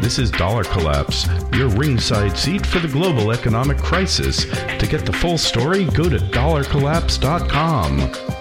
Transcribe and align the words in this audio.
This 0.00 0.18
is 0.18 0.30
Dollar 0.30 0.64
Collapse, 0.64 1.26
your 1.52 1.68
ringside 1.68 2.36
seat 2.36 2.66
for 2.66 2.78
the 2.78 2.88
global 2.88 3.32
economic 3.32 3.78
crisis. 3.78 4.44
To 4.44 4.86
get 4.86 5.04
the 5.04 5.12
full 5.12 5.38
story, 5.38 5.84
go 5.86 6.08
to 6.08 6.18
dollarcollapse.com. 6.18 8.36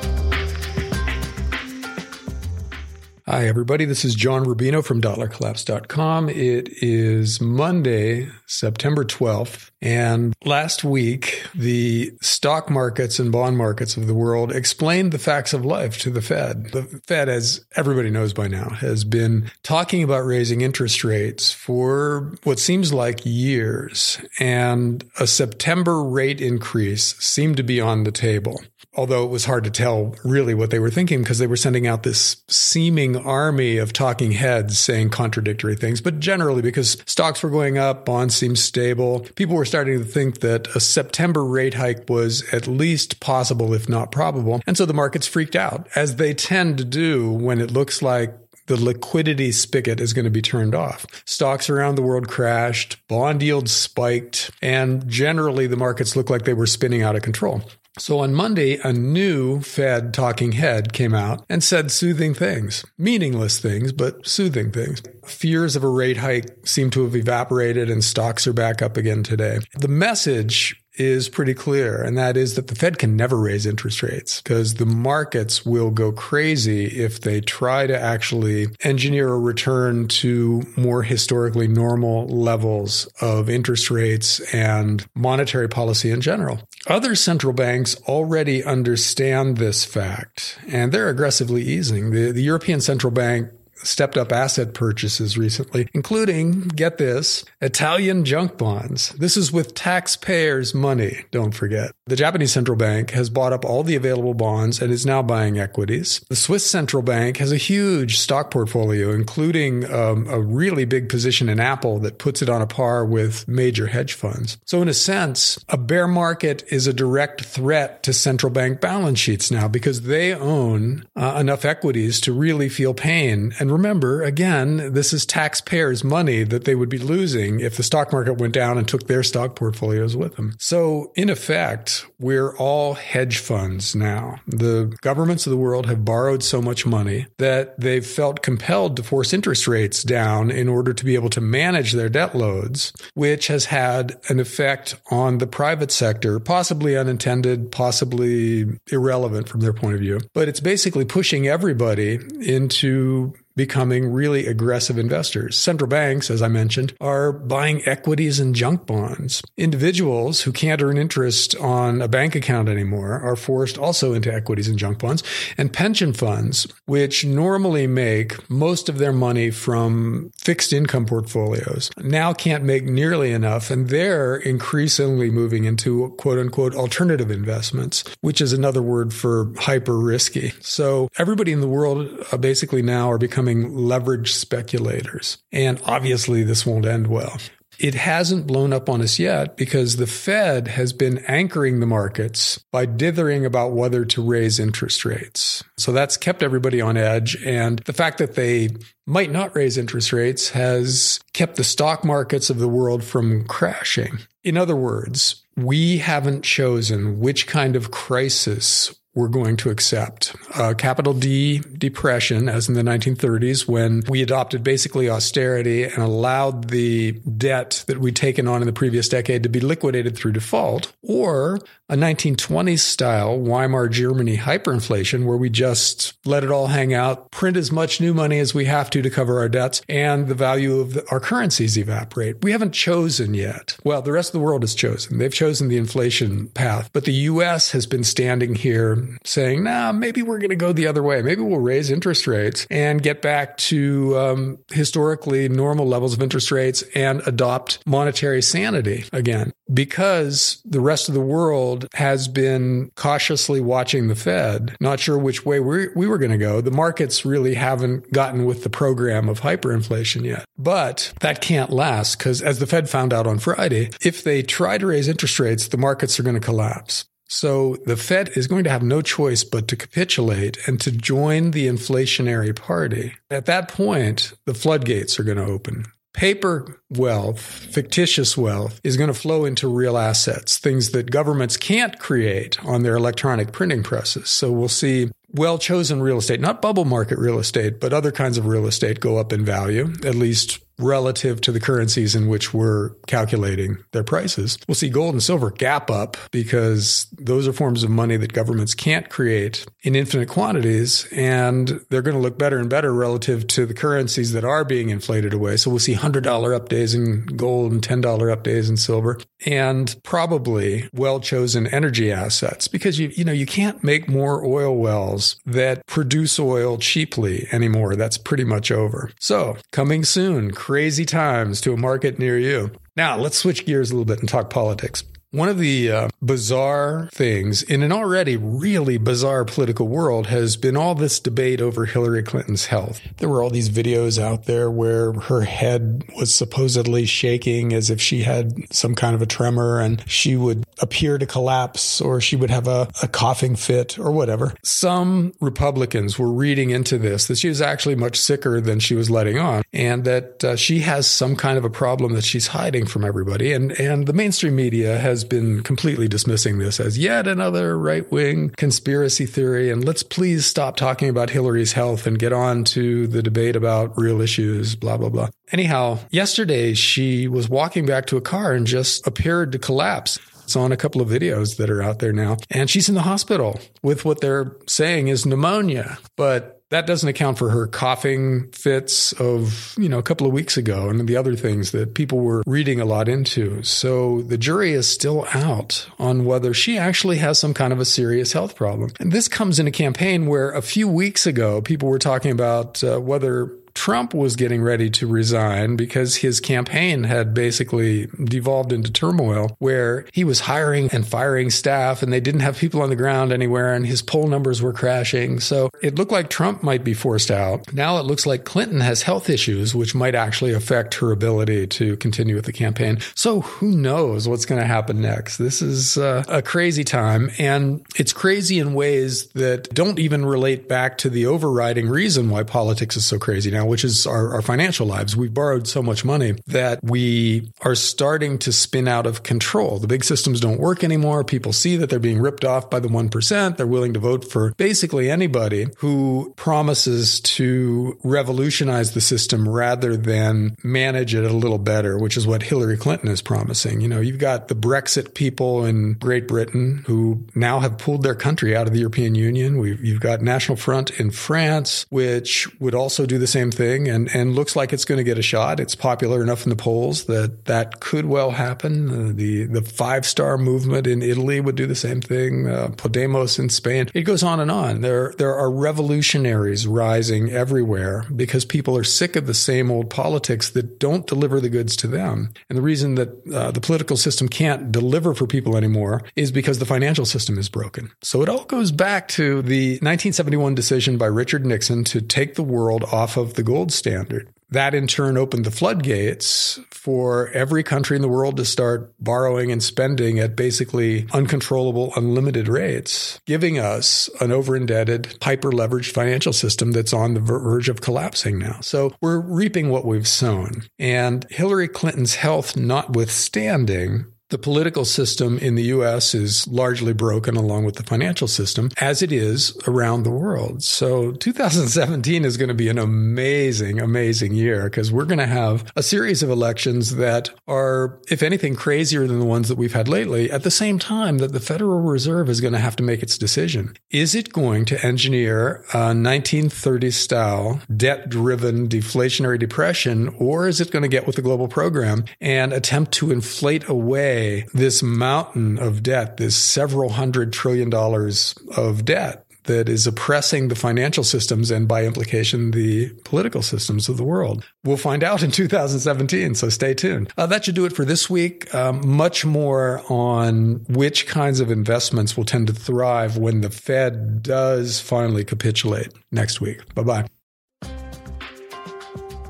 Hi, 3.27 3.47
everybody. 3.47 3.85
This 3.85 4.05
is 4.05 4.13
John 4.13 4.45
Rubino 4.45 4.85
from 4.85 5.01
DollarCollapse.com. 5.01 6.29
It 6.29 6.69
is 6.83 7.41
Monday, 7.41 8.29
September 8.47 9.03
12th. 9.03 9.71
And 9.81 10.33
last 10.43 10.83
week, 10.83 11.43
the 11.53 12.11
stock 12.21 12.69
markets 12.69 13.19
and 13.19 13.31
bond 13.31 13.57
markets 13.57 13.97
of 13.97 14.07
the 14.07 14.13
world 14.13 14.51
explained 14.51 15.11
the 15.11 15.19
facts 15.19 15.53
of 15.53 15.65
life 15.65 15.97
to 15.99 16.09
the 16.09 16.21
Fed. 16.21 16.71
The 16.71 16.83
Fed, 17.05 17.29
as 17.29 17.65
everybody 17.75 18.09
knows 18.09 18.33
by 18.33 18.47
now, 18.47 18.69
has 18.69 19.03
been 19.03 19.51
talking 19.63 20.03
about 20.03 20.25
raising 20.25 20.61
interest 20.61 21.03
rates 21.03 21.51
for 21.51 22.33
what 22.43 22.59
seems 22.59 22.93
like 22.93 23.25
years. 23.25 24.19
And 24.39 25.03
a 25.19 25.27
September 25.27 26.03
rate 26.03 26.41
increase 26.41 27.15
seemed 27.17 27.57
to 27.57 27.63
be 27.63 27.79
on 27.79 28.03
the 28.03 28.11
table 28.11 28.59
although 28.95 29.23
it 29.23 29.29
was 29.29 29.45
hard 29.45 29.63
to 29.63 29.69
tell 29.69 30.15
really 30.23 30.53
what 30.53 30.69
they 30.69 30.79
were 30.79 30.89
thinking 30.89 31.21
because 31.21 31.39
they 31.39 31.47
were 31.47 31.57
sending 31.57 31.87
out 31.87 32.03
this 32.03 32.43
seeming 32.47 33.15
army 33.17 33.77
of 33.77 33.93
talking 33.93 34.31
heads 34.31 34.79
saying 34.79 35.09
contradictory 35.09 35.75
things. 35.75 36.01
But 36.01 36.19
generally, 36.19 36.61
because 36.61 36.97
stocks 37.05 37.43
were 37.43 37.49
going 37.49 37.77
up, 37.77 38.05
bonds 38.05 38.34
seemed 38.35 38.59
stable, 38.59 39.21
people 39.35 39.55
were 39.55 39.65
starting 39.65 39.99
to 39.99 40.05
think 40.05 40.41
that 40.41 40.67
a 40.75 40.79
September 40.79 41.43
rate 41.43 41.75
hike 41.75 42.09
was 42.09 42.43
at 42.53 42.67
least 42.67 43.19
possible, 43.19 43.73
if 43.73 43.89
not 43.89 44.11
probable. 44.11 44.61
And 44.67 44.77
so 44.77 44.85
the 44.85 44.93
markets 44.93 45.27
freaked 45.27 45.55
out, 45.55 45.87
as 45.95 46.17
they 46.17 46.33
tend 46.33 46.77
to 46.77 46.85
do 46.85 47.31
when 47.31 47.59
it 47.59 47.71
looks 47.71 48.01
like 48.01 48.37
the 48.67 48.81
liquidity 48.81 49.51
spigot 49.51 49.99
is 49.99 50.13
going 50.13 50.25
to 50.25 50.31
be 50.31 50.41
turned 50.41 50.73
off. 50.73 51.05
Stocks 51.25 51.69
around 51.69 51.95
the 51.95 52.01
world 52.01 52.27
crashed, 52.27 52.97
bond 53.07 53.43
yields 53.43 53.71
spiked, 53.71 54.51
and 54.61 55.07
generally 55.07 55.67
the 55.67 55.77
markets 55.77 56.15
looked 56.15 56.29
like 56.29 56.45
they 56.45 56.53
were 56.53 56.65
spinning 56.65 57.03
out 57.03 57.15
of 57.15 57.21
control. 57.21 57.61
So 57.97 58.19
on 58.19 58.33
Monday, 58.33 58.77
a 58.83 58.91
new 58.91 59.61
Fed 59.61 60.13
talking 60.13 60.51
head 60.51 60.91
came 60.91 61.13
out 61.13 61.45
and 61.49 61.63
said 61.63 61.91
soothing 61.91 62.33
things, 62.33 62.83
meaningless 62.97 63.57
things, 63.57 63.93
but 63.93 64.27
soothing 64.27 64.71
things. 64.71 65.01
Fears 65.23 65.77
of 65.77 65.83
a 65.83 65.89
rate 65.89 66.17
hike 66.17 66.67
seem 66.67 66.89
to 66.91 67.03
have 67.03 67.15
evaporated 67.15 67.89
and 67.89 68.03
stocks 68.03 68.45
are 68.47 68.53
back 68.53 68.81
up 68.81 68.97
again 68.97 69.23
today. 69.23 69.59
The 69.79 69.87
message 69.87 70.75
is 70.97 71.29
pretty 71.29 71.53
clear, 71.53 72.01
and 72.01 72.17
that 72.17 72.37
is 72.37 72.55
that 72.55 72.67
the 72.67 72.75
Fed 72.75 72.97
can 72.97 73.15
never 73.15 73.37
raise 73.37 73.65
interest 73.65 74.01
rates 74.01 74.41
because 74.41 74.75
the 74.75 74.85
markets 74.85 75.65
will 75.65 75.89
go 75.89 76.11
crazy 76.11 76.85
if 76.85 77.21
they 77.21 77.41
try 77.41 77.85
to 77.87 77.99
actually 77.99 78.67
engineer 78.81 79.33
a 79.33 79.39
return 79.39 80.07
to 80.07 80.63
more 80.77 81.03
historically 81.03 81.67
normal 81.67 82.27
levels 82.27 83.07
of 83.21 83.49
interest 83.49 83.91
rates 83.91 84.39
and 84.53 85.05
monetary 85.15 85.67
policy 85.67 86.11
in 86.11 86.21
general. 86.21 86.59
Other 86.87 87.15
central 87.15 87.53
banks 87.53 87.95
already 88.03 88.63
understand 88.63 89.57
this 89.57 89.83
fact, 89.83 90.59
and 90.67 90.91
they're 90.91 91.09
aggressively 91.09 91.63
easing. 91.63 92.11
The, 92.11 92.31
the 92.31 92.43
European 92.43 92.79
Central 92.79 93.09
Bank 93.09 93.49
stepped 93.85 94.17
up 94.17 94.31
asset 94.31 94.73
purchases 94.73 95.37
recently, 95.37 95.87
including, 95.93 96.61
get 96.61 96.97
this, 96.97 97.45
Italian 97.61 98.25
junk 98.25 98.57
bonds. 98.57 99.09
This 99.09 99.37
is 99.37 99.51
with 99.51 99.73
taxpayers' 99.73 100.73
money, 100.73 101.25
don't 101.31 101.53
forget. 101.53 101.91
The 102.07 102.15
Japanese 102.15 102.51
central 102.51 102.77
bank 102.77 103.11
has 103.11 103.29
bought 103.29 103.53
up 103.53 103.65
all 103.65 103.83
the 103.83 103.95
available 103.95 104.33
bonds 104.33 104.81
and 104.81 104.91
is 104.91 105.05
now 105.05 105.21
buying 105.21 105.59
equities. 105.59 106.21
The 106.29 106.35
Swiss 106.35 106.69
central 106.69 107.01
bank 107.01 107.37
has 107.37 107.51
a 107.51 107.57
huge 107.57 108.19
stock 108.19 108.51
portfolio, 108.51 109.11
including 109.11 109.91
um, 109.91 110.27
a 110.27 110.39
really 110.39 110.85
big 110.85 111.09
position 111.09 111.49
in 111.49 111.59
Apple 111.59 111.99
that 111.99 112.19
puts 112.19 112.41
it 112.41 112.49
on 112.49 112.61
a 112.61 112.67
par 112.67 113.05
with 113.05 113.47
major 113.47 113.87
hedge 113.87 114.13
funds. 114.13 114.57
So, 114.65 114.81
in 114.81 114.87
a 114.87 114.93
sense, 114.93 115.63
a 115.69 115.77
bear 115.77 116.07
market 116.07 116.63
is 116.71 116.87
a 116.87 116.93
direct 116.93 117.43
threat 117.43 118.03
to 118.03 118.13
central 118.13 118.51
bank 118.51 118.81
balance 118.81 119.19
sheets 119.19 119.49
now 119.49 119.67
because 119.67 120.01
they 120.01 120.33
own 120.33 121.05
uh, 121.15 121.37
enough 121.39 121.65
equities 121.65 122.21
to 122.21 122.33
really 122.33 122.69
feel 122.69 122.93
pain 122.93 123.53
and 123.59 123.71
remember, 123.75 124.23
again, 124.23 124.93
this 124.93 125.11
is 125.11 125.25
taxpayers' 125.25 126.03
money 126.03 126.43
that 126.43 126.63
they 126.63 126.75
would 126.75 126.89
be 126.89 126.97
losing 126.97 127.59
if 127.59 127.75
the 127.75 127.83
stock 127.83 128.13
market 128.13 128.37
went 128.37 128.53
down 128.53 128.77
and 128.77 128.87
took 128.87 129.07
their 129.07 129.21
stock 129.21 129.55
portfolios 129.55 130.15
with 130.15 130.35
them. 130.37 130.55
So, 130.59 131.11
in 131.15 131.29
effect, 131.29 132.05
we're 132.19 132.55
all 132.55 132.93
hedge 132.93 133.39
funds 133.39 133.95
now. 133.95 134.39
The 134.47 134.95
governments 135.01 135.45
of 135.45 135.51
the 135.51 135.57
world 135.57 135.87
have 135.87 136.05
borrowed 136.05 136.41
so 136.41 136.61
much 136.61 136.85
money 136.85 137.27
that 137.37 137.79
they've 137.79 138.05
felt 138.05 138.41
compelled 138.41 138.95
to 138.95 139.03
force 139.03 139.33
interest 139.33 139.67
rates 139.67 140.03
down 140.03 140.51
in 140.51 140.69
order 140.69 140.93
to 140.93 141.05
be 141.05 141.15
able 141.15 141.29
to 141.31 141.41
manage 141.41 141.91
their 141.91 142.09
debt 142.09 142.33
loads, 142.35 142.93
which 143.13 143.47
has 143.47 143.65
had 143.65 144.17
an 144.29 144.39
effect 144.39 144.95
on 145.11 145.39
the 145.39 145.47
private 145.47 145.91
sector, 145.91 146.39
possibly 146.39 146.97
unintended, 146.97 147.71
possibly 147.71 148.65
irrelevant 148.87 149.49
from 149.49 149.59
their 149.59 149.73
point 149.73 149.95
of 149.95 149.99
view. 149.99 150.21
But 150.33 150.47
it's 150.47 150.61
basically 150.61 151.05
pushing 151.05 151.47
everybody 151.47 152.19
into 152.39 153.33
becoming 153.55 154.11
really 154.11 154.45
aggressive 154.47 154.97
investors. 154.97 155.57
Central 155.57 155.87
banks, 155.87 156.29
as 156.29 156.41
I 156.41 156.47
mentioned, 156.47 156.93
are 156.99 157.31
buying 157.31 157.81
equities 157.85 158.39
and 158.39 158.53
junk 158.53 158.85
bonds. 158.85 159.41
Individuals 159.57 160.41
who 160.41 160.51
can't 160.51 160.81
earn 160.81 160.97
interest 160.97 161.55
on 161.57 162.01
a 162.01 162.07
bank 162.07 162.35
account 162.35 162.69
anymore 162.69 163.19
are 163.19 163.35
forced 163.35 163.77
also 163.77 164.13
into 164.13 164.33
equities 164.33 164.67
and 164.67 164.77
junk 164.77 164.99
bonds. 164.99 165.23
And 165.57 165.71
pension 165.71 166.13
funds, 166.13 166.67
which 166.85 167.25
normally 167.25 167.87
make 167.87 168.49
most 168.49 168.89
of 168.89 168.97
their 168.97 169.13
money 169.13 169.51
from 169.51 170.31
fixed 170.37 170.73
income 170.73 171.05
portfolios, 171.05 171.89
now 171.97 172.33
can't 172.33 172.63
make 172.63 172.83
nearly 172.83 173.31
enough. 173.31 173.71
And 173.71 173.89
they're 173.89 174.35
increasingly 174.35 175.29
moving 175.29 175.65
into 175.65 176.13
quote 176.17 176.39
unquote 176.39 176.75
alternative 176.75 177.31
investments, 177.31 178.03
which 178.21 178.41
is 178.41 178.53
another 178.53 178.81
word 178.81 179.13
for 179.13 179.51
hyper 179.57 179.97
risky. 179.97 180.53
So 180.59 181.09
everybody 181.17 181.51
in 181.51 181.61
the 181.61 181.67
world 181.67 182.09
uh, 182.31 182.37
basically 182.37 182.81
now 182.81 183.11
are 183.11 183.17
becoming 183.17 183.44
becoming 183.45 183.75
leverage 183.75 184.33
speculators. 184.33 185.37
And 185.51 185.81
obviously, 185.85 186.43
this 186.43 186.65
won't 186.65 186.85
end 186.85 187.07
well. 187.07 187.37
It 187.77 187.93
hasn't 187.93 188.47
blown 188.47 188.71
up 188.71 188.89
on 188.89 189.01
us 189.01 189.19
yet 189.19 189.57
because 189.57 189.97
the 189.97 190.07
Fed 190.07 190.69
has 190.69 190.93
been 190.93 191.17
anchoring 191.27 191.81
the 191.81 191.85
markets 191.85 192.63
by 192.71 192.85
dithering 192.85 193.45
about 193.45 193.73
whether 193.73 194.05
to 194.05 194.23
raise 194.23 194.59
interest 194.59 195.03
rates. 195.03 195.61
So 195.77 195.91
that's 195.91 196.15
kept 196.15 196.41
everybody 196.41 196.79
on 196.79 196.95
edge. 196.95 197.35
And 197.43 197.79
the 197.79 197.91
fact 197.91 198.17
that 198.19 198.35
they 198.35 198.69
might 199.05 199.29
not 199.29 199.53
raise 199.55 199.77
interest 199.77 200.13
rates 200.13 200.51
has 200.51 201.19
kept 201.33 201.57
the 201.57 201.65
stock 201.65 202.05
markets 202.05 202.49
of 202.49 202.59
the 202.59 202.69
world 202.69 203.03
from 203.03 203.45
crashing. 203.45 204.19
In 204.41 204.55
other 204.55 204.75
words, 204.77 205.43
we 205.57 205.97
haven't 205.97 206.43
chosen 206.43 207.19
which 207.19 207.45
kind 207.45 207.75
of 207.75 207.91
crisis 207.91 208.95
we're 209.15 209.29
going 209.29 209.55
to 209.57 209.69
accept. 209.69 210.35
Uh, 210.53 210.73
capital 210.73 211.13
D 211.13 211.59
depression, 211.59 212.49
as 212.49 212.67
in 212.67 212.75
the 212.75 212.81
1930s, 212.81 213.67
when 213.67 214.03
we 214.09 214.21
adopted 214.21 214.63
basically 214.63 215.09
austerity 215.09 215.85
and 215.85 215.99
allowed 215.99 216.69
the 216.69 217.13
debt 217.37 217.85
that 217.87 217.99
we'd 217.99 218.15
taken 218.15 218.47
on 218.47 218.61
in 218.61 218.67
the 218.67 218.73
previous 218.73 219.07
decade 219.07 219.43
to 219.43 219.49
be 219.49 219.61
liquidated 219.61 220.17
through 220.17 220.33
default, 220.33 220.91
or 221.01 221.59
a 221.87 221.95
1920s 221.95 222.79
style 222.79 223.39
Weimar 223.39 223.87
Germany 223.87 224.37
hyperinflation, 224.37 225.25
where 225.25 225.37
we 225.37 225.49
just 225.49 226.13
let 226.25 226.43
it 226.43 226.51
all 226.51 226.67
hang 226.67 226.93
out, 226.93 227.31
print 227.31 227.55
as 227.55 227.71
much 227.71 228.01
new 228.01 228.13
money 228.13 228.39
as 228.39 228.53
we 228.53 228.65
have 228.65 228.89
to 228.89 229.01
to 229.01 229.09
cover 229.09 229.39
our 229.39 229.47
debts, 229.47 229.81
and 229.87 230.27
the 230.27 230.35
value 230.35 230.79
of 230.79 230.93
the, 230.93 231.09
our 231.09 231.19
currencies 231.19 231.77
evaporate. 231.77 232.43
We 232.43 232.51
haven't 232.51 232.73
chosen 232.73 233.33
yet. 233.33 233.77
Well, 233.83 234.01
the 234.01 234.11
rest 234.11 234.29
of 234.29 234.33
the 234.33 234.45
world 234.45 234.63
has 234.63 234.75
chosen. 234.75 235.19
They've 235.19 235.33
chosen 235.33 235.69
the 235.69 235.77
inflation 235.77 236.47
path, 236.49 236.89
but 236.91 237.05
the 237.05 237.13
U.S. 237.13 237.71
has 237.71 237.85
been 237.85 238.03
standing 238.03 238.55
here 238.55 239.04
saying, 239.23 239.63
nah, 239.63 239.91
maybe 239.91 240.21
we're 240.21 240.39
going 240.39 240.49
to 240.49 240.55
go 240.55 240.73
the 240.73 240.87
other 240.87 241.03
way. 241.03 241.21
Maybe 241.21 241.41
we'll 241.41 241.59
raise 241.59 241.89
interest 241.91 242.27
rates 242.27 242.65
and 242.69 243.01
get 243.01 243.21
back 243.21 243.57
to 243.57 244.17
um, 244.17 244.57
historically 244.71 245.49
normal 245.49 245.87
levels 245.87 246.13
of 246.13 246.21
interest 246.21 246.51
rates 246.51 246.83
and 246.93 247.21
adopt 247.25 247.79
monetary 247.85 248.41
sanity 248.41 249.05
again. 249.11 249.51
Because 249.73 250.61
the 250.63 250.79
rest 250.79 251.09
of 251.09 251.15
the 251.15 251.21
world 251.21 251.87
has 251.95 252.27
been 252.27 252.91
cautiously 252.95 253.61
watching 253.61 254.07
the 254.07 254.15
Fed, 254.15 254.75
not 254.79 254.99
sure 254.99 255.17
which 255.17 255.45
way 255.45 255.59
we, 255.59 255.87
we 255.95 256.07
were 256.07 256.19
going 256.19 256.31
to 256.31 256.37
go. 256.37 256.61
The 256.61 256.71
markets 256.71 257.25
really 257.25 257.55
haven't 257.55 258.11
gotten 258.13 258.45
with 258.45 258.63
the 258.63 258.69
program 258.69 259.27
of 259.27 259.41
hyperinflation 259.41 260.23
yet. 260.23 260.45
But 260.57 261.13
that 261.21 261.41
can't 261.41 261.71
last 261.71 262.17
because, 262.17 262.41
as 262.41 262.59
the 262.59 262.67
Fed 262.67 262.89
found 262.89 263.13
out 263.13 263.27
on 263.27 263.39
Friday, 263.39 263.89
if 264.01 264.23
they 264.23 264.43
try 264.43 264.77
to 264.77 264.87
raise 264.87 265.07
interest 265.07 265.39
rates, 265.39 265.67
the 265.67 265.77
markets 265.77 266.19
are 266.19 266.23
going 266.23 266.35
to 266.35 266.39
collapse. 266.39 267.05
So 267.27 267.77
the 267.85 267.97
Fed 267.97 268.29
is 268.35 268.47
going 268.47 268.63
to 268.65 268.69
have 268.69 268.83
no 268.83 269.01
choice 269.01 269.43
but 269.43 269.67
to 269.69 269.75
capitulate 269.75 270.57
and 270.67 270.79
to 270.81 270.91
join 270.91 271.51
the 271.51 271.67
inflationary 271.67 272.55
party. 272.55 273.13
At 273.29 273.45
that 273.45 273.67
point, 273.67 274.33
the 274.45 274.53
floodgates 274.53 275.19
are 275.19 275.23
going 275.23 275.37
to 275.37 275.45
open. 275.45 275.85
Paper 276.13 276.81
wealth, 276.89 277.41
fictitious 277.41 278.37
wealth, 278.37 278.79
is 278.85 278.95
going 278.95 279.09
to 279.09 279.13
flow 279.13 279.43
into 279.43 279.67
real 279.67 279.97
assets, 279.97 280.57
things 280.57 280.91
that 280.91 281.11
governments 281.11 281.57
can't 281.57 281.99
create 281.99 282.63
on 282.63 282.83
their 282.83 282.95
electronic 282.95 283.51
printing 283.51 283.83
presses. 283.83 284.29
So 284.29 284.49
we'll 284.49 284.69
see 284.69 285.11
well 285.33 285.57
chosen 285.57 286.01
real 286.01 286.19
estate, 286.19 286.39
not 286.39 286.61
bubble 286.61 286.85
market 286.85 287.19
real 287.19 287.37
estate, 287.37 287.81
but 287.81 287.91
other 287.91 288.13
kinds 288.13 288.37
of 288.37 288.45
real 288.45 288.65
estate 288.65 289.01
go 289.01 289.17
up 289.17 289.33
in 289.33 289.43
value, 289.43 289.93
at 290.05 290.15
least 290.15 290.64
relative 290.77 291.41
to 291.41 291.51
the 291.51 291.59
currencies 291.59 292.15
in 292.15 292.27
which 292.27 292.53
we're 292.53 292.89
calculating 293.07 293.77
their 293.91 294.03
prices. 294.03 294.57
We'll 294.67 294.75
see 294.75 294.89
gold 294.89 295.13
and 295.13 295.23
silver 295.23 295.51
gap 295.51 295.89
up 295.89 296.17
because 296.31 297.07
those 297.17 297.47
are 297.47 297.53
forms 297.53 297.83
of 297.83 297.89
money 297.89 298.17
that 298.17 298.33
governments 298.33 298.73
can't 298.73 299.09
create 299.09 299.65
in 299.83 299.95
infinite 299.95 300.29
quantities. 300.29 301.07
And 301.11 301.81
they're 301.89 302.01
going 302.01 302.15
to 302.15 302.21
look 302.21 302.37
better 302.37 302.57
and 302.57 302.69
better 302.69 302.93
relative 302.93 303.47
to 303.47 303.65
the 303.65 303.73
currencies 303.73 304.33
that 304.33 304.43
are 304.43 304.65
being 304.65 304.89
inflated 304.89 305.33
away. 305.33 305.57
So 305.57 305.69
we'll 305.69 305.79
see 305.79 305.95
$100 305.95 306.55
up 306.55 306.69
days 306.69 306.93
in 306.93 307.25
gold 307.25 307.71
and 307.71 307.81
$10 307.81 308.31
up 308.31 308.43
days 308.43 308.69
in 308.69 308.77
silver 308.77 309.19
and 309.45 309.95
probably 310.03 310.89
well 310.93 311.19
chosen 311.19 311.67
energy 311.67 312.11
assets 312.11 312.67
because 312.67 312.99
you, 312.99 313.11
you 313.15 313.23
know, 313.23 313.31
you 313.31 313.45
can't 313.45 313.83
make 313.83 314.07
more 314.07 314.43
oil 314.43 314.75
wells 314.75 315.37
that 315.45 315.85
produce 315.87 316.39
oil 316.39 316.77
cheaply 316.77 317.47
anymore. 317.51 317.95
That's 317.95 318.17
pretty 318.17 318.43
much 318.43 318.71
over. 318.71 319.11
So 319.19 319.57
coming 319.71 320.03
soon, 320.03 320.51
crazy 320.65 321.05
times 321.05 321.61
to 321.61 321.71
a 321.73 321.77
market 321.77 322.17
near 322.17 322.39
you. 322.39 322.71
Now, 322.97 323.19
let's 323.19 323.37
switch 323.37 323.67
gears 323.67 323.91
a 323.91 323.93
little 323.93 324.03
bit 324.03 324.17
and 324.17 324.27
talk 324.27 324.49
politics. 324.49 325.03
One 325.35 325.49
of 325.49 325.57
the 325.57 325.91
uh, 325.91 326.07
bizarre 326.21 327.09
things 327.11 327.61
in 327.61 327.83
an 327.83 327.91
already 327.91 328.37
really 328.37 328.97
bizarre 328.97 329.43
political 329.43 329.85
world 329.85 330.27
has 330.27 330.55
been 330.55 330.77
all 330.77 330.95
this 330.95 331.19
debate 331.19 331.59
over 331.59 331.83
Hillary 331.83 332.23
Clinton's 332.23 332.67
health. 332.67 333.01
There 333.17 333.27
were 333.27 333.43
all 333.43 333.49
these 333.49 333.69
videos 333.69 334.17
out 334.17 334.45
there 334.45 334.71
where 334.71 335.11
her 335.11 335.41
head 335.41 336.05
was 336.15 336.33
supposedly 336.33 337.05
shaking 337.05 337.73
as 337.73 337.89
if 337.89 337.99
she 337.99 338.23
had 338.23 338.73
some 338.73 338.95
kind 338.95 339.13
of 339.13 339.21
a 339.21 339.25
tremor 339.25 339.81
and 339.81 340.09
she 340.09 340.37
would 340.37 340.63
appear 340.79 341.17
to 341.17 341.25
collapse 341.25 341.99
or 341.99 342.21
she 342.21 342.37
would 342.37 342.49
have 342.49 342.69
a, 342.69 342.87
a 343.03 343.09
coughing 343.09 343.57
fit 343.57 343.99
or 343.99 344.13
whatever. 344.13 344.55
Some 344.63 345.33
Republicans 345.41 346.17
were 346.17 346.31
reading 346.31 346.69
into 346.69 346.97
this 346.97 347.27
that 347.27 347.39
she 347.39 347.49
was 347.49 347.59
actually 347.59 347.95
much 347.95 348.17
sicker 348.17 348.61
than 348.61 348.79
she 348.79 348.95
was 348.95 349.09
letting 349.09 349.37
on 349.37 349.63
and 349.73 350.05
that 350.05 350.45
uh, 350.45 350.55
she 350.55 350.79
has 350.79 351.05
some 351.09 351.35
kind 351.35 351.57
of 351.57 351.65
a 351.65 351.69
problem 351.69 352.13
that 352.13 352.23
she's 352.23 352.47
hiding 352.47 352.85
from 352.85 353.03
everybody. 353.03 353.51
And, 353.51 353.73
and 353.73 354.07
the 354.07 354.13
mainstream 354.13 354.55
media 354.55 354.97
has 354.97 355.24
been 355.29 355.61
completely 355.63 356.07
dismissing 356.07 356.59
this 356.59 356.79
as 356.79 356.97
yet 356.97 357.27
another 357.27 357.77
right 357.77 358.09
wing 358.11 358.49
conspiracy 358.51 359.25
theory. 359.25 359.69
And 359.69 359.83
let's 359.83 360.03
please 360.03 360.45
stop 360.45 360.75
talking 360.75 361.09
about 361.09 361.29
Hillary's 361.29 361.73
health 361.73 362.07
and 362.07 362.17
get 362.17 362.33
on 362.33 362.63
to 362.65 363.07
the 363.07 363.21
debate 363.21 363.55
about 363.55 363.97
real 363.97 364.21
issues, 364.21 364.75
blah, 364.75 364.97
blah, 364.97 365.09
blah. 365.09 365.29
Anyhow, 365.51 365.99
yesterday 366.09 366.73
she 366.73 367.27
was 367.27 367.49
walking 367.49 367.85
back 367.85 368.05
to 368.07 368.17
a 368.17 368.21
car 368.21 368.53
and 368.53 368.65
just 368.65 369.05
appeared 369.07 369.51
to 369.51 369.59
collapse. 369.59 370.19
It's 370.43 370.55
on 370.55 370.71
a 370.71 370.77
couple 370.77 371.01
of 371.01 371.09
videos 371.09 371.57
that 371.57 371.71
are 371.71 371.81
out 371.81 371.99
there 371.99 372.13
now. 372.13 372.37
And 372.51 372.69
she's 372.69 372.87
in 372.87 372.93
the 372.95 373.01
hospital 373.01 373.59
with 373.81 374.05
what 374.05 374.21
they're 374.21 374.55
saying 374.67 375.07
is 375.07 375.25
pneumonia. 375.25 375.97
But 376.15 376.54
that 376.75 376.85
doesn't 376.85 377.07
account 377.07 377.37
for 377.37 377.49
her 377.51 377.67
coughing 377.67 378.49
fits 378.51 379.13
of, 379.13 379.73
you 379.77 379.87
know, 379.87 379.97
a 379.97 380.03
couple 380.03 380.27
of 380.27 380.33
weeks 380.33 380.57
ago 380.57 380.89
and 380.89 381.07
the 381.07 381.15
other 381.15 381.33
things 381.33 381.71
that 381.71 381.93
people 381.93 382.19
were 382.19 382.43
reading 382.45 382.81
a 382.81 382.85
lot 382.85 383.07
into. 383.07 383.63
So 383.63 384.23
the 384.23 384.37
jury 384.37 384.73
is 384.73 384.85
still 384.85 385.25
out 385.33 385.87
on 385.97 386.25
whether 386.25 386.53
she 386.53 386.77
actually 386.77 387.17
has 387.19 387.39
some 387.39 387.53
kind 387.53 387.71
of 387.71 387.79
a 387.79 387.85
serious 387.85 388.33
health 388.33 388.57
problem. 388.57 388.91
And 388.99 389.13
this 389.13 389.29
comes 389.29 389.57
in 389.57 389.67
a 389.67 389.71
campaign 389.71 390.25
where 390.25 390.51
a 390.51 390.61
few 390.61 390.89
weeks 390.89 391.25
ago, 391.25 391.61
people 391.61 391.87
were 391.87 391.97
talking 391.97 392.31
about 392.31 392.83
uh, 392.83 392.99
whether 392.99 393.51
Trump 393.75 394.13
was 394.13 394.35
getting 394.35 394.63
ready 394.63 394.89
to 394.89 395.05
resign 395.05 395.75
because 395.75 396.15
his 396.17 396.39
campaign 396.39 397.03
had 397.03 397.33
basically 397.33 398.07
devolved 398.23 398.73
into 398.73 398.91
turmoil 398.91 399.55
where 399.59 400.05
he 400.11 400.23
was 400.23 400.39
hiring 400.39 400.89
and 400.91 401.05
firing 401.05 401.51
staff 401.51 402.01
and 402.01 402.11
they 402.11 402.19
didn't 402.19 402.39
have 402.39 402.57
people 402.57 402.81
on 402.81 402.89
the 402.89 402.95
ground 402.95 403.31
anywhere 403.31 403.73
and 403.73 403.85
his 403.85 404.01
poll 404.01 404.27
numbers 404.27 404.61
were 404.61 404.73
crashing. 404.73 405.39
So 405.39 405.69
it 405.83 405.95
looked 405.95 406.11
like 406.11 406.29
Trump 406.29 406.63
might 406.63 406.83
be 406.83 406.93
forced 406.93 407.29
out. 407.29 407.71
Now 407.73 407.97
it 407.99 408.05
looks 408.05 408.25
like 408.25 408.45
Clinton 408.45 408.79
has 408.79 409.03
health 409.03 409.29
issues, 409.29 409.75
which 409.75 409.93
might 409.93 410.15
actually 410.15 410.53
affect 410.53 410.95
her 410.95 411.11
ability 411.11 411.67
to 411.67 411.97
continue 411.97 412.35
with 412.35 412.45
the 412.45 412.53
campaign. 412.53 412.99
So 413.13 413.41
who 413.41 413.71
knows 413.75 414.27
what's 414.27 414.45
going 414.45 414.61
to 414.61 414.67
happen 414.67 415.01
next? 415.01 415.37
This 415.37 415.61
is 415.61 415.97
uh, 415.97 416.23
a 416.27 416.41
crazy 416.41 416.83
time 416.85 417.29
and 417.37 417.85
it's 417.97 418.13
crazy 418.13 418.57
in 418.57 418.73
ways 418.73 419.27
that 419.33 419.73
don't 419.73 419.99
even 419.99 420.25
relate 420.25 420.69
back 420.69 420.97
to 420.99 421.09
the 421.09 421.25
overriding 421.25 421.89
reason 421.89 422.29
why 422.29 422.43
politics 422.43 422.95
is 422.95 423.05
so 423.05 423.19
crazy 423.19 423.51
now 423.51 423.64
now, 423.65 423.69
which 423.69 423.83
is 423.83 424.07
our, 424.07 424.33
our 424.33 424.41
financial 424.41 424.87
lives. 424.87 425.15
We've 425.15 425.33
borrowed 425.33 425.67
so 425.67 425.81
much 425.81 426.05
money 426.05 426.35
that 426.47 426.79
we 426.83 427.51
are 427.61 427.75
starting 427.75 428.37
to 428.39 428.51
spin 428.51 428.87
out 428.87 429.05
of 429.05 429.23
control. 429.23 429.79
The 429.79 429.87
big 429.87 430.03
systems 430.03 430.39
don't 430.39 430.59
work 430.59 430.83
anymore. 430.83 431.23
People 431.23 431.53
see 431.53 431.77
that 431.77 431.89
they're 431.89 431.99
being 431.99 432.19
ripped 432.19 432.45
off 432.45 432.69
by 432.69 432.79
the 432.79 432.87
1%. 432.87 433.57
They're 433.57 433.67
willing 433.67 433.93
to 433.93 433.99
vote 433.99 434.29
for 434.29 434.53
basically 434.55 435.09
anybody 435.09 435.67
who 435.77 436.33
promises 436.35 437.19
to 437.21 437.97
revolutionize 438.03 438.93
the 438.93 439.01
system 439.01 439.47
rather 439.47 439.97
than 439.97 440.55
manage 440.63 441.15
it 441.15 441.23
a 441.23 441.33
little 441.33 441.57
better, 441.57 441.97
which 441.97 442.17
is 442.17 442.27
what 442.27 442.43
Hillary 442.43 442.77
Clinton 442.77 443.09
is 443.09 443.21
promising. 443.21 443.81
You 443.81 443.87
know, 443.87 443.99
you've 443.99 444.19
got 444.19 444.47
the 444.47 444.55
Brexit 444.55 445.13
people 445.13 445.65
in 445.65 445.93
Great 445.93 446.27
Britain 446.27 446.83
who 446.85 447.25
now 447.33 447.59
have 447.59 447.77
pulled 447.77 448.03
their 448.03 448.15
country 448.15 448.55
out 448.55 448.67
of 448.67 448.73
the 448.73 448.79
European 448.79 449.15
Union. 449.15 449.57
We've, 449.57 449.83
you've 449.83 449.99
got 449.99 450.21
National 450.21 450.55
Front 450.55 450.99
in 450.99 451.11
France, 451.11 451.85
which 451.89 452.47
would 452.59 452.75
also 452.75 453.05
do 453.05 453.17
the 453.17 453.27
same 453.27 453.51
thing 453.55 453.87
and, 453.87 454.13
and 454.13 454.35
looks 454.35 454.55
like 454.55 454.73
it's 454.73 454.85
going 454.85 454.97
to 454.97 455.03
get 455.03 455.17
a 455.17 455.21
shot. 455.21 455.59
It's 455.59 455.75
popular 455.75 456.21
enough 456.21 456.43
in 456.43 456.49
the 456.49 456.55
polls 456.55 457.05
that 457.05 457.45
that 457.45 457.79
could 457.79 458.05
well 458.05 458.31
happen. 458.31 458.89
Uh, 458.89 459.13
the 459.13 459.45
the 459.45 459.61
five 459.61 460.05
star 460.05 460.37
movement 460.37 460.87
in 460.87 461.01
Italy 461.01 461.39
would 461.39 461.55
do 461.55 461.65
the 461.65 461.75
same 461.75 462.01
thing. 462.01 462.47
Uh, 462.47 462.69
Podemos 462.69 463.39
in 463.39 463.49
Spain. 463.49 463.89
It 463.93 464.03
goes 464.03 464.23
on 464.23 464.39
and 464.39 464.51
on. 464.51 464.81
There 464.81 465.13
there 465.17 465.35
are 465.35 465.51
revolutionaries 465.51 466.67
rising 466.67 467.31
everywhere 467.31 468.05
because 468.15 468.45
people 468.45 468.77
are 468.77 468.83
sick 468.83 469.15
of 469.15 469.27
the 469.27 469.33
same 469.33 469.71
old 469.71 469.89
politics 469.89 470.49
that 470.51 470.79
don't 470.79 471.07
deliver 471.07 471.39
the 471.39 471.49
goods 471.49 471.75
to 471.77 471.87
them. 471.87 472.31
And 472.49 472.57
the 472.57 472.61
reason 472.61 472.95
that 472.95 473.09
uh, 473.33 473.51
the 473.51 473.61
political 473.61 473.97
system 473.97 474.27
can't 474.27 474.71
deliver 474.71 475.13
for 475.13 475.27
people 475.27 475.57
anymore 475.57 476.03
is 476.15 476.31
because 476.31 476.59
the 476.59 476.65
financial 476.65 477.05
system 477.05 477.37
is 477.37 477.49
broken. 477.49 477.91
So 478.01 478.21
it 478.21 478.29
all 478.29 478.45
goes 478.45 478.71
back 478.71 479.07
to 479.09 479.41
the 479.41 479.73
1971 479.75 480.55
decision 480.55 480.97
by 480.97 481.07
Richard 481.07 481.45
Nixon 481.45 481.83
to 481.85 482.01
take 482.01 482.35
the 482.35 482.43
world 482.43 482.83
off 482.91 483.17
of 483.17 483.35
the 483.35 483.43
gold 483.45 483.71
standard. 483.71 484.29
That 484.49 484.75
in 484.75 484.87
turn 484.87 485.17
opened 485.17 485.43
the 485.45 485.51
floodgates 485.51 486.59
for 486.69 487.29
every 487.29 487.63
country 487.63 487.95
in 487.95 488.03
the 488.03 488.07
world 488.07 488.37
to 488.37 488.45
start 488.45 488.93
borrowing 488.99 489.51
and 489.51 489.61
spending 489.61 490.19
at 490.19 490.35
basically 490.35 491.07
uncontrollable, 491.11 491.91
unlimited 491.95 492.47
rates, 492.47 493.19
giving 493.25 493.57
us 493.57 494.07
an 494.21 494.31
over 494.31 494.55
indebted, 494.55 495.17
hyper 495.21 495.51
leveraged 495.51 495.91
financial 495.91 496.31
system 496.31 496.71
that's 496.71 496.93
on 496.93 497.15
the 497.15 497.19
verge 497.19 497.69
of 497.69 497.81
collapsing 497.81 498.37
now. 498.37 498.59
So 498.61 498.93
we're 499.01 499.19
reaping 499.19 499.69
what 499.69 499.85
we've 499.85 500.07
sown. 500.07 500.63
And 500.77 501.25
Hillary 501.31 501.67
Clinton's 501.67 502.15
health 502.15 502.55
notwithstanding, 502.55 504.05
the 504.29 504.37
political 504.39 504.85
system 504.85 505.37
in 505.37 505.53
the 505.53 505.65
US 505.65 506.15
is 506.15 506.47
largely 506.47 506.93
broken 506.93 507.35
along 507.35 507.63
with 507.63 507.75
the 507.75 507.83
financial 507.83 508.27
system, 508.27 508.71
as 508.81 509.03
it 509.03 509.11
is 509.11 509.55
around 509.67 510.03
the 510.03 510.09
world. 510.09 510.63
So 510.63 511.11
2017 511.11 512.25
is 512.25 512.37
going 512.37 512.49
to 512.49 512.55
be 512.55 512.69
an 512.69 512.79
amazing, 512.79 513.79
amazing 513.79 514.33
year 514.33 514.63
because 514.63 514.91
we're 514.91 515.05
going 515.05 515.19
to 515.19 515.27
have 515.27 515.71
a 515.75 515.83
series 515.83 516.23
of 516.23 516.31
elections 516.31 516.95
that 516.95 517.29
are, 517.47 517.99
if 518.09 518.23
anything, 518.23 518.55
crazier 518.55 519.05
than 519.05 519.19
the 519.19 519.25
ones 519.25 519.47
that 519.47 519.57
we've 519.57 519.73
had 519.73 519.87
lately 519.87 520.31
at 520.31 520.43
the 520.43 520.51
same 520.51 520.79
time 520.79 521.19
that 521.19 521.31
the 521.31 521.39
Federal 521.39 521.81
Reserve 521.81 522.27
is 522.27 522.41
going 522.41 522.53
to 522.53 522.59
have 522.59 522.75
to 522.77 522.83
make 522.83 523.03
its 523.03 523.19
decision. 523.19 523.75
Is 523.91 524.15
it 524.15 524.33
going 524.33 524.65
to 524.65 524.83
engineer 524.83 525.63
a 525.71 525.93
1930s 525.93 526.93
style 526.93 527.61
debt 527.75 528.09
driven 528.09 528.67
deflationary 528.67 529.37
depression, 529.37 530.09
or 530.17 530.47
is 530.47 530.59
it 530.59 530.71
going 530.71 530.83
to 530.83 530.89
get 530.89 531.05
with 531.05 531.15
the 531.15 531.21
global 531.21 531.47
program 531.47 532.05
and 532.19 532.51
attempt 532.51 532.91
to 532.93 533.11
inflate 533.11 533.67
away 533.69 534.14
repay 534.15 534.47
this 534.53 534.83
mountain 534.83 535.59
of 535.59 535.83
debt, 535.83 536.17
this 536.17 536.35
several 536.35 536.89
hundred 536.89 537.33
trillion 537.33 537.69
dollars 537.69 538.35
of 538.55 538.85
debt 538.85 539.21
that 539.43 539.69
is 539.69 539.85
oppressing 539.85 540.47
the 540.47 540.55
financial 540.55 541.03
systems 541.03 541.51
and 541.51 541.67
by 541.67 541.85
implication 541.85 542.49
the 542.49 542.89
political 543.03 543.43
systems 543.43 543.87
of 543.87 543.95
the 543.95 544.03
world. 544.03 544.43
We'll 544.63 544.77
find 544.77 545.03
out 545.03 545.21
in 545.21 545.29
2017, 545.29 546.33
so 546.33 546.49
stay 546.49 546.73
tuned. 546.73 547.13
Uh, 547.15 547.27
that 547.27 547.45
should 547.45 547.53
do 547.53 547.65
it 547.65 547.73
for 547.73 547.85
this 547.85 548.09
week. 548.09 548.53
Um, 548.55 548.87
much 548.87 549.23
more 549.23 549.83
on 549.87 550.65
which 550.67 551.05
kinds 551.05 551.41
of 551.41 551.51
investments 551.51 552.17
will 552.17 552.25
tend 552.25 552.47
to 552.47 552.53
thrive 552.53 553.17
when 553.17 553.41
the 553.41 553.51
Fed 553.51 554.23
does 554.23 554.81
finally 554.81 555.23
capitulate 555.23 555.93
next 556.11 556.41
week. 556.41 556.73
Bye 556.73 556.83
bye. 556.83 557.05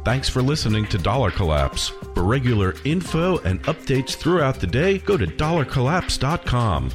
Thanks 0.05 0.29
for 0.29 0.43
listening 0.43 0.85
to 0.89 0.99
Dollar 0.99 1.31
Collapse. 1.31 1.91
For 2.13 2.23
regular 2.23 2.75
info 2.85 3.39
and 3.39 3.59
updates 3.63 4.15
throughout 4.15 4.59
the 4.59 4.67
day, 4.67 4.99
go 4.99 5.17
to 5.17 5.25
dollarcollapse.com. 5.25 6.91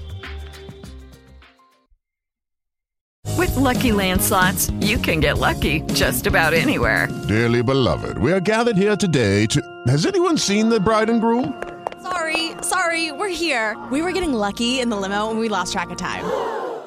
With 3.36 3.56
Lucky 3.56 3.90
Land 3.90 4.22
slots, 4.22 4.70
you 4.80 4.96
can 4.96 5.18
get 5.18 5.38
lucky 5.38 5.80
just 5.92 6.28
about 6.28 6.54
anywhere. 6.54 7.08
Dearly 7.26 7.64
beloved, 7.64 8.16
we 8.18 8.30
are 8.32 8.38
gathered 8.38 8.76
here 8.76 8.94
today 8.94 9.44
to. 9.46 9.60
Has 9.88 10.06
anyone 10.06 10.38
seen 10.38 10.68
the 10.68 10.78
bride 10.78 11.10
and 11.10 11.20
groom? 11.20 11.60
Sorry, 12.04 12.52
sorry, 12.62 13.10
we're 13.10 13.28
here. 13.28 13.76
We 13.90 14.02
were 14.02 14.12
getting 14.12 14.34
lucky 14.34 14.78
in 14.78 14.88
the 14.88 14.96
limo 14.96 15.30
and 15.30 15.40
we 15.40 15.48
lost 15.48 15.72
track 15.72 15.90
of 15.90 15.98
time. 15.98 16.24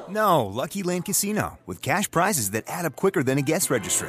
No, 0.08 0.46
Lucky 0.46 0.82
Land 0.82 1.04
Casino, 1.04 1.58
with 1.66 1.82
cash 1.82 2.10
prizes 2.10 2.52
that 2.52 2.64
add 2.66 2.86
up 2.86 2.96
quicker 2.96 3.22
than 3.22 3.36
a 3.36 3.42
guest 3.42 3.68
registry 3.68 4.08